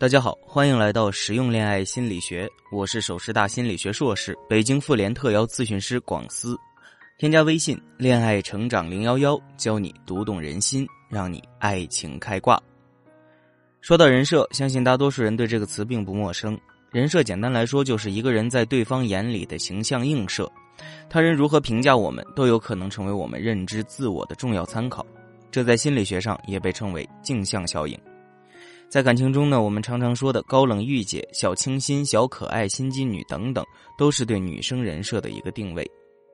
[0.00, 6.56] 大家好，欢迎来到实用恋爱心理学，我是首师大心理学硕士、北京妇联特邀咨询师广思。
[7.18, 12.58] 添加微信“恋爱成长零幺幺”，教你读懂人心，让你爱情开挂。
[13.82, 16.58] 说到人设，相信大多数人对这个词并不陌生。
[16.90, 20.50] 人设简单来说，就是一个人在对方眼里的形象映射，
[21.10, 25.04] 他人如何评价我们，都有可能成为我们认知自我的重要参考。
[25.50, 28.00] 这在心理学上也被称为镜像效应。
[28.90, 33.64] 在感情中呢，我们常常说的高冷御姐、小清新、小可爱、心机女等等，
[33.96, 35.88] 都是对女生人设的一个定位。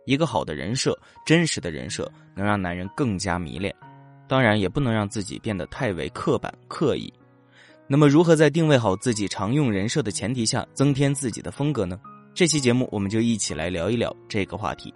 [0.07, 3.75] 一个好的人设、真实的人设，能让男人更加迷恋。
[4.27, 7.13] 当然，也不能让自己变得太为刻板、刻意。
[7.87, 12.01] 那么，如何在定位好自己常用人设的前提下，增添自己的风格呢？
[12.33, 14.95] 这期节目，我们就一起来聊一聊这个话题。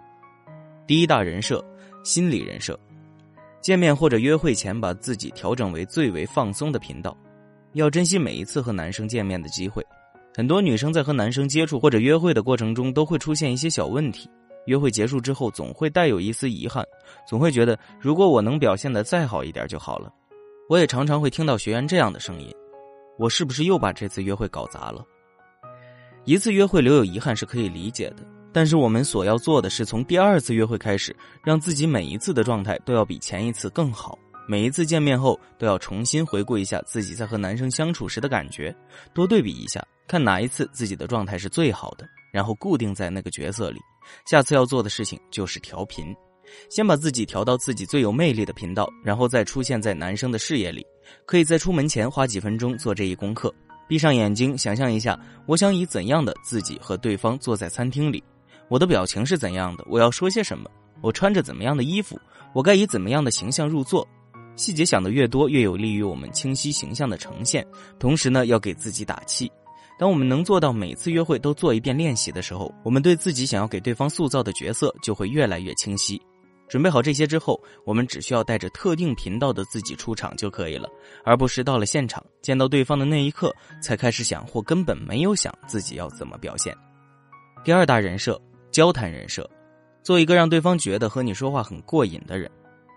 [0.87, 1.63] 第一大人设，
[2.05, 2.81] 心理人设。
[3.61, 7.15] 见面或者约会前，把自己调整为最为放松的频道。
[7.73, 9.85] 要珍惜每一次和男生见面的机会，
[10.35, 14.29] 很多女生在和男生接触或者约会的过程中，都会出现一些小问题。
[14.67, 16.85] 约会结束之后，总会带有一丝遗憾，
[17.27, 20.13] 总会觉得如果我能表现的再好一点就好了。
[20.69, 22.53] 我也常常会听到学员这样的声音：
[23.19, 25.05] 我是不是又把这次约会搞砸了？
[26.25, 28.17] 一次约会留有遗憾是可以理解的，
[28.53, 34.19] 但是我们所要做的是从第二次约会开始，让自己每一次的状态都要比前一次更好。
[34.47, 38.75] 每一次见面后，都要重新回顾一下自己在和男生相处时的感觉，
[39.15, 43.79] 多对比一下，看哪一次自己的状态是最好的，然后固定在那个角色里。
[44.27, 46.15] 下次要做的事情就是调频，
[46.69, 50.85] 先把自己调到自己最有魅力的频道，然后再出现在男生的视野里。
[51.27, 53.55] 可以在出门前花几分钟做这一功课，
[53.89, 58.23] 闭上眼睛，想象一下，我想以怎样的自己和对方坐在餐厅里，
[58.69, 60.69] 我的表情是怎样的，我要说些什么，
[61.01, 62.19] 我穿着怎么样的衣服，
[62.53, 64.07] 我该以怎么样的形象入座。
[64.61, 67.67] 细节想的越多，越有利于我们清晰形象的呈现。
[67.99, 69.51] 同时呢，要给自己打气。
[69.99, 76.21] 当我们能做到每次约会都做一遍练习的时候，我们对自己想要给对方塑造的角色就会越来越清晰。
[76.69, 80.87] 准备好这些之后，我们只需要带着特定频道的自己出场就可以了，
[81.25, 86.77] 而不是到了现场见到对方的那一刻才开始想，或根本没有想自己要怎么表现。
[87.65, 89.49] 第二大人设，交谈人设，
[90.03, 92.51] 做一个让对方觉得和你说话很过瘾的人。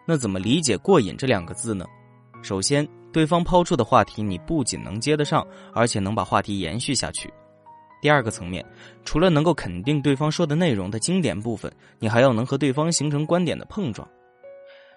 [0.05, 1.85] 那怎么理解“过瘾”这两个字呢？
[2.41, 7.33] 首先，对方抛出的话题，你不仅能接得上，而且能把话题延续下去。
[8.01, 8.65] 第二个层面，
[9.05, 14.05] 除了能够肯定对方说的内容的经典部分，你还要能和对方形成观点的碰撞。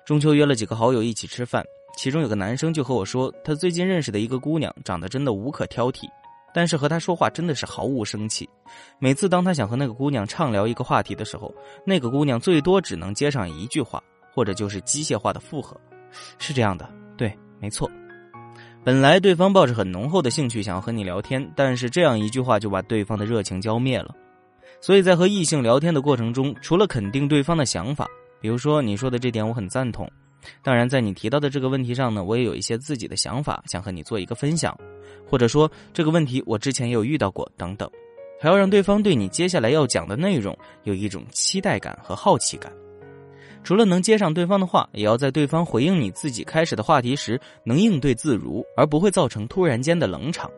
[0.04, 1.64] 中秋约了几个好友一起吃饭，
[1.96, 6.08] 其中有个男生就和我说，他最近认识的一个姑娘长得真的无可挑剔，
[6.52, 8.48] 但是和他说话真的是毫无生气。
[8.98, 14.02] 每次当他想和那个姑娘畅聊一个话题的时候，那个姑娘最多只能接上一句话。
[14.36, 15.74] 或者就是机械化的附和，
[16.38, 16.86] 是这样的，
[17.16, 17.90] 对，没错。
[18.84, 24.14] 本来对方抱着很浓厚的兴趣想要和你聊天，但是这样一句话就把对方的热情浇灭了。
[24.78, 28.06] 所以在和异性聊天的过程中，除了肯定对方的想法，
[28.38, 30.06] 比如说你说的这点我很赞同，
[30.62, 34.78] 当然在你提到的这个问题上呢，我也有一些自己的想法想和你做一个分享，
[35.26, 37.90] 或者说这个问题我之前也有遇到过等等，
[38.38, 42.70] 还要让对方对你接下来要讲的内容有一种期待感和好奇感。
[43.66, 50.48] 除了能接上对方的话，也要在对方回应你自己开始的话题时能应对自如，而不会造成突然间的冷场。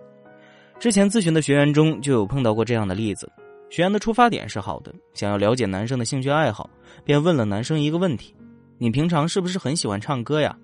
[0.79, 3.27] 之前咨询的学员中就有碰到过这样的例子：
[3.71, 6.69] 学员的出发点是好的，想要了解男生的兴趣爱好，
[7.03, 8.37] 便问了男生一个问题
[8.77, 10.55] ：“你平常是不是很喜欢唱歌呀？”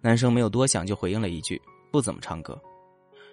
[0.00, 2.56] 男生没有多想就回应了一句：“不怎么唱歌。”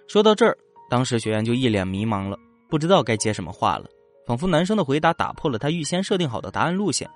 [0.09, 0.57] 说到这儿，
[0.89, 2.35] 当时学员就一脸迷茫了，
[2.67, 3.85] 不知道该接什么话了，
[4.25, 7.07] 仿佛男生的回答打破了他预先设定好的答案路线。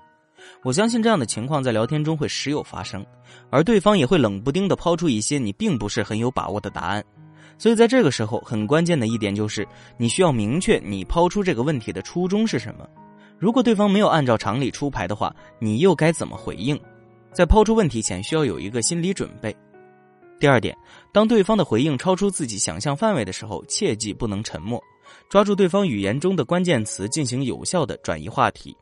[0.62, 3.04] 我相信这样的情况在聊天中会时有发生，
[3.50, 7.04] 而对方也会冷不丁的抛出一些你并不是很有把握的答案，
[7.58, 9.66] 所以在这个时候很关键的一点就是
[9.96, 12.86] 你需要明确你抛出这个问题的初衷是什么。
[13.38, 16.80] 如果对方没有按照常理出牌的话，你又该怎么回应？
[17.32, 19.54] 在抛出问题前需要有一个心理准备。
[20.38, 20.76] 第二点，
[21.12, 24.80] 当对方的回应超出自己想象范围的时候，切记不能沉默，
[25.28, 28.76] 抓住对方语言中的关键词进行有效的转移话题。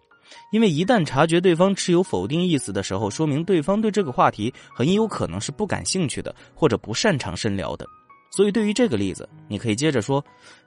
[0.51, 7.87] 因为一旦察觉对方持有否定意思的时候，说明对方对这个话题很有可能是不感兴趣的，或者不擅长深聊的。
[8.31, 10.25] 所以，对于这个例子，你可以接着说：“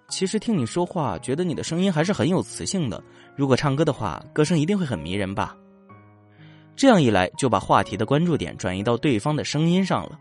[0.10, 3.02] 其实听你说话，觉得你的声音还是很有磁性的。
[3.38, 5.56] 如果唱歌的话，歌声一定会很迷人吧？”
[6.76, 10.20] 这样一来，就把话题的关注点转移到对方的声音上了。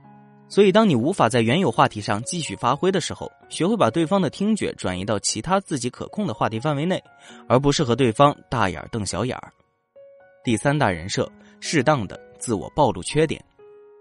[0.48, 7.02] 所以，当你无法在原有话题上继续发挥的时候，学会把对方的听觉转移到其他自己可控的话题范围内，
[7.48, 9.50] 而不是和对方大眼瞪小眼儿。
[10.44, 11.30] 第三大人设，
[11.60, 13.42] 适当的自我暴露缺点。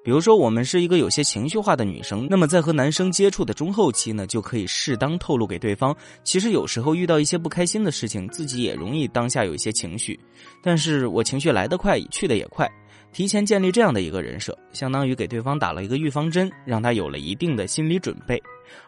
[0.03, 10.19] 比如说，我们是一个有些情绪化的女生，那么在和男生接触的中后期呢，就可以适当透露给对方，其实有时候遇到一些不开心的事情，自己也容易当下有一些情绪，
[10.63, 12.67] 但是我情绪来得快，去的也快。
[13.13, 18.41] 提前建立这样的一个人设，相当于给对方打了一个预防针，让他有了一定的心理准备。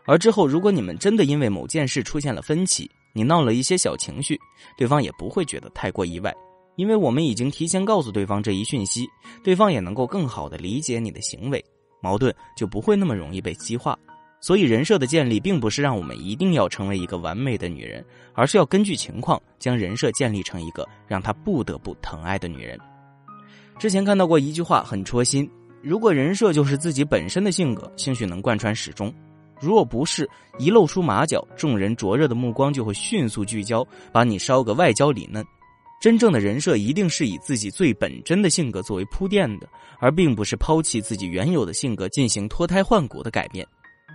[0.05, 4.39] 而之后，如果你们真的因为某件事出现了分歧，你闹了一些小情绪，
[4.77, 6.33] 对方也不会觉得太过意外。
[6.75, 9.05] 因为我们已经提前告诉对方这一讯息，
[9.43, 11.63] 对方也能够更好的理解你的行为，
[12.01, 13.97] 矛盾就不会那么容易被激化。
[14.41, 18.03] 所以人设的建立并不是让我们一定要成为一个完美的女人，
[18.33, 22.79] 而是要根据情况将人设建立成一个让他不得不疼爱的女人。
[23.79, 25.49] 之前看到过一句话很戳心：
[25.81, 29.11] 如果人设就是自己本身的性格，兴许能贯穿始终；
[29.59, 35.43] 若不是，一露出马脚，众人灼热的目光就会迅速聚焦，把你烧个外焦里嫩。
[35.99, 39.67] 真正的人设一定是以自己最本真的性格作为铺垫的，
[39.99, 43.65] 而并不是抛弃自己原有的性格进行脱胎换骨的改变。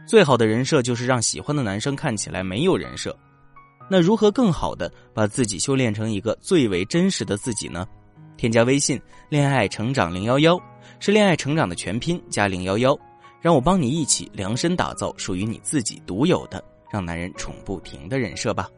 [0.06, 3.14] 最好的人设就是让喜欢的男生看起来没有人设。
[3.90, 7.86] 那如何更好的把自己修炼成一个最为真实的自己呢？
[8.38, 8.98] 添加微信
[9.28, 10.58] “恋爱成长零幺幺”，
[11.00, 12.96] 是恋爱成长的全拼加零幺幺，
[13.42, 18.68] 让我帮你一起量身打造属于你自己独有的让男人宠不停的人设吧。